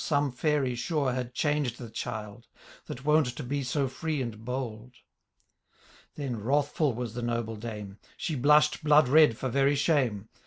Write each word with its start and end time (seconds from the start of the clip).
Some 0.03 0.31
feiry, 0.31 0.75
sure, 0.75 1.13
had 1.13 1.35
changed 1.35 1.77
the 1.77 1.87
child. 1.91 2.47
That 2.87 3.05
wont 3.05 3.27
to 3.37 3.43
be 3.43 3.61
so 3.61 3.87
free 3.87 4.19
and 4.19 4.43
bold. 4.43 4.95
Then 6.15 6.39
wrathful 6.41 6.95
was 6.95 7.13
the 7.13 7.21
noble 7.21 7.55
dame; 7.55 7.99
She 8.17 8.33
blush'd 8.33 8.83
blood 8.83 9.07
red 9.07 9.37
for 9.37 9.47
very 9.49 9.75
shame 9.75 10.27